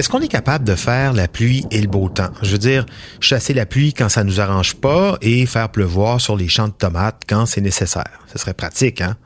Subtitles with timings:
[0.00, 2.30] Est-ce qu'on est capable de faire la pluie et le beau temps?
[2.40, 2.86] Je veux dire,
[3.20, 6.72] chasser la pluie quand ça nous arrange pas et faire pleuvoir sur les champs de
[6.72, 8.18] tomates quand c'est nécessaire.
[8.32, 9.18] Ce serait pratique, hein?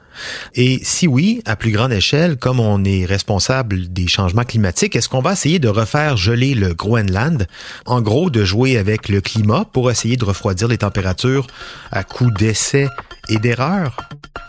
[0.57, 5.09] Et si oui, à plus grande échelle, comme on est responsable des changements climatiques, est-ce
[5.09, 7.47] qu'on va essayer de refaire geler le Groenland?
[7.87, 11.47] En gros, de jouer avec le climat pour essayer de refroidir les températures
[11.93, 12.89] à coup d'essais
[13.29, 13.97] et d'erreurs?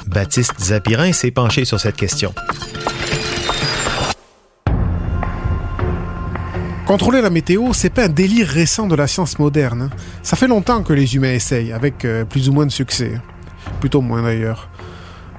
[0.08, 2.34] Baptiste Zapirin s'est penché sur cette question.
[6.86, 9.90] Contrôler la météo, c'est pas un délire récent de la science moderne.
[10.22, 13.20] Ça fait longtemps que les humains essayent, avec euh, plus ou moins de succès.
[13.80, 14.70] Plutôt moins d'ailleurs.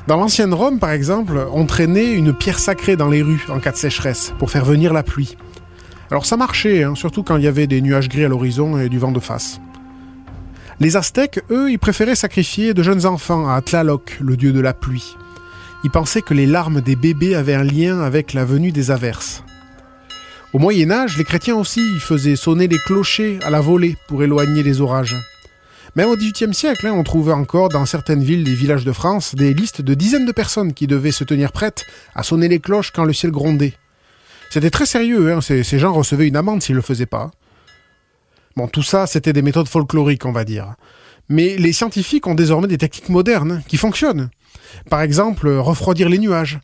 [0.09, 3.71] Dans l'ancienne Rome, par exemple, on traînait une pierre sacrée dans les rues en cas
[3.71, 5.37] de sécheresse pour faire venir la pluie.
[6.11, 8.89] Alors ça marchait, hein, surtout quand il y avait des nuages gris à l'horizon et
[8.89, 9.61] du vent de face.
[10.81, 14.75] Les Aztèques, eux, ils préféraient sacrifier de jeunes enfants à Tlaloc, le dieu de la
[14.75, 15.17] pluie.
[15.85, 19.45] Ils pensaient que les larmes des bébés avaient un lien avec la venue des averses.
[20.57, 24.63] Au Moyen Âge, les chrétiens aussi faisaient sonner les clochers à la volée pour éloigner
[24.63, 25.15] les orages.
[25.97, 29.35] Même au XVIIIe siècle, hein, on trouvait encore dans certaines villes et villages de France
[29.35, 31.85] des listes de dizaines de personnes qui devaient se tenir prêtes
[32.15, 33.75] à sonner les cloches quand le ciel grondait.
[34.49, 37.31] C'était très sérieux, hein, ces, gens recevaient une amende s'ils le faisaient pas.
[38.57, 40.77] Bon, tout ça, c'était des méthodes folkloriques, on va dire.
[41.29, 44.31] Mais les scientifiques ont désormais des techniques modernes qui fonctionnent.
[44.89, 46.61] Par exemple, refroidir les nuages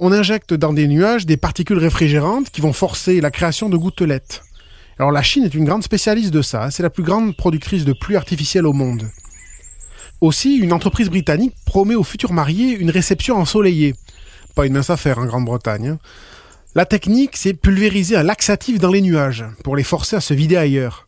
[0.00, 4.42] on injecte dans des nuages des particules réfrigérantes qui vont forcer la création de gouttelettes.
[4.98, 7.92] Alors la Chine est une grande spécialiste de ça, c'est la plus grande productrice de
[7.92, 9.08] pluie artificielle au monde.
[10.20, 13.94] Aussi, une entreprise britannique promet aux futurs mariés une réception ensoleillée.
[14.56, 15.88] Pas une mince affaire en Grande-Bretagne.
[15.88, 15.98] Hein.
[16.74, 20.56] La technique, c'est pulvériser un laxatif dans les nuages, pour les forcer à se vider
[20.56, 21.06] ailleurs.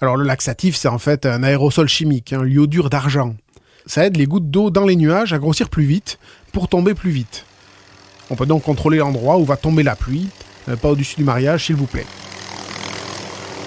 [0.00, 3.34] Alors le laxatif, c'est en fait un aérosol chimique, un l'iodure d'argent.
[3.86, 6.18] Ça aide les gouttes d'eau dans les nuages à grossir plus vite,
[6.52, 7.44] pour tomber plus vite.
[8.30, 10.28] On peut donc contrôler l'endroit où va tomber la pluie,
[10.68, 12.06] euh, pas au-dessus du mariage s'il vous plaît.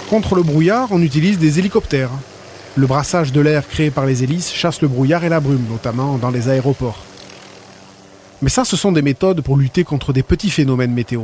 [0.10, 2.12] Contre le brouillard, on utilise des hélicoptères.
[2.76, 6.18] Le brassage de l'air créé par les hélices chasse le brouillard et la brume, notamment
[6.18, 7.04] dans les aéroports.
[8.42, 11.24] Mais ça, ce sont des méthodes pour lutter contre des petits phénomènes météo.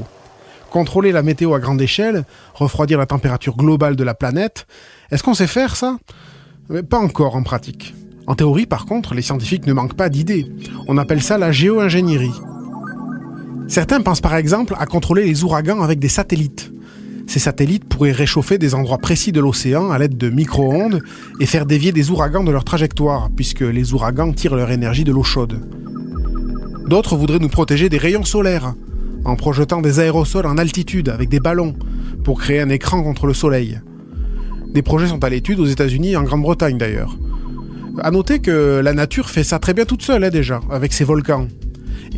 [0.70, 4.68] Contrôler la météo à grande échelle, refroidir la température globale de la planète,
[5.12, 5.98] est-ce qu'on sait faire ça?
[6.90, 7.96] Pas encore en pratique.
[8.28, 10.48] En théorie, par contre, les scientifiques ne manquent pas d'idées.
[10.88, 12.40] On appelle ça la géo-ingénierie.
[13.70, 16.74] Certains pensent par exemple à contrôler les ouragans avec des satellites.
[17.28, 21.04] Ces satellites pourraient réchauffer des endroits précis de l'océan à l'aide de micro-ondes
[21.40, 25.12] et faire dévier des ouragans de leur trajectoire, puisque les ouragans tirent leur énergie de
[25.12, 25.62] l'eau chaude.
[26.88, 28.74] D'autres voudraient nous protéger des rayons solaires,
[29.24, 31.76] en projetant des aérosols en altitude avec des ballons,
[32.24, 33.80] pour créer un écran contre le soleil.
[34.74, 37.16] Des projets sont à l'étude aux États-Unis et en Grande-Bretagne d'ailleurs.
[38.00, 41.04] À noter que la nature fait ça très bien toute seule hein, déjà, avec ses
[41.04, 41.48] volcans.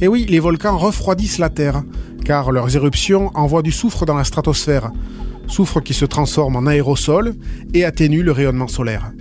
[0.01, 1.83] Et oui, les volcans refroidissent la Terre,
[2.25, 4.91] car leurs éruptions envoient du soufre dans la stratosphère,
[5.47, 7.35] soufre qui se transforme en aérosol
[7.75, 9.11] et atténue le rayonnement solaire.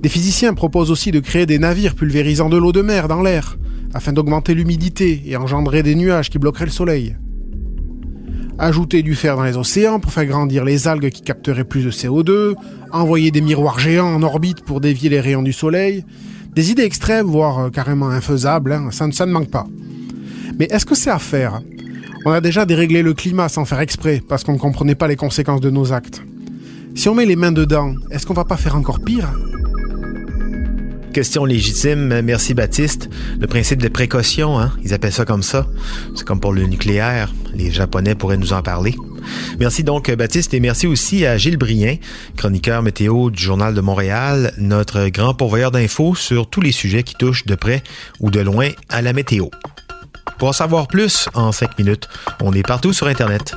[0.00, 3.58] Des physiciens proposent aussi de créer des navires pulvérisant de l'eau de mer dans l'air,
[3.92, 7.16] afin d'augmenter l'humidité et engendrer des nuages qui bloqueraient le soleil.
[8.58, 11.90] Ajouter du fer dans les océans pour faire grandir les algues qui capteraient plus de
[11.90, 12.54] CO2,
[12.92, 16.04] envoyer des miroirs géants en orbite pour dévier les rayons du soleil,
[16.54, 19.66] des idées extrêmes, voire euh, carrément infaisables, hein, ça, ne manque pas.
[20.58, 21.60] Mais est-ce que c'est à faire?
[22.26, 25.16] On a déjà déréglé le climat sans faire exprès, parce qu'on ne comprenait pas les
[25.16, 26.22] conséquences de nos actes.
[26.94, 29.30] Si on met les mains dedans, est-ce qu'on va pas faire encore pire?
[31.12, 33.08] Question légitime, merci Baptiste.
[33.40, 35.66] Le principe de précaution, hein, ils appellent ça comme ça.
[36.14, 37.32] C'est comme pour le nucléaire.
[37.54, 38.94] Les Japonais pourraient nous en parler.
[39.58, 41.96] Merci donc Baptiste et merci aussi à Gilles Brien,
[42.36, 47.14] chroniqueur météo du Journal de Montréal, notre grand pourvoyeur d'infos sur tous les sujets qui
[47.14, 47.82] touchent de près
[48.20, 49.48] ou de loin à la météo.
[50.38, 52.08] Pour en savoir plus en 5 minutes,
[52.40, 53.56] on est partout sur Internet.